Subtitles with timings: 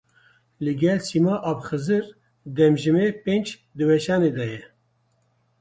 [0.63, 2.05] Li gel Sîma Abxizir
[2.55, 4.61] Demjimêr pênc di weşanê de ye.